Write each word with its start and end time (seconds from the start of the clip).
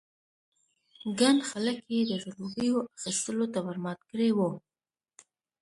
ګڼ 1.19 1.35
خلک 1.49 1.77
یې 1.93 2.01
د 2.05 2.11
ځلوبیو 2.23 2.77
اخيستلو 2.95 3.45
ته 3.53 3.59
ور 3.65 3.77
مات 3.83 3.99
کړي 4.09 4.29
وو. 4.37 4.49